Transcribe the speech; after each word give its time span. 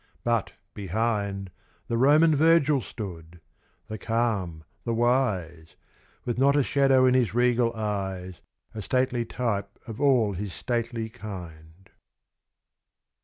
But, 0.23 0.53
behind, 0.73 1.51
The 1.87 1.95
Roman 1.95 2.35
Virgil 2.35 2.81
stood 2.81 3.39
the 3.87 3.99
calm, 3.99 4.63
the 4.83 4.95
wise 4.95 5.75
With 6.25 6.39
not 6.39 6.55
a 6.55 6.63
shadow 6.63 7.05
in 7.05 7.13
his 7.13 7.35
regal 7.35 7.71
eyes, 7.75 8.41
A 8.73 8.81
stately 8.81 9.25
type 9.25 9.77
of 9.85 10.01
all 10.01 10.33
his 10.33 10.53
stately 10.53 11.07
kind. 11.07 11.91